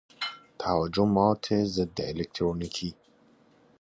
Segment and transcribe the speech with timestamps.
[0.59, 2.93] تهاجمات ضد الکترونیکی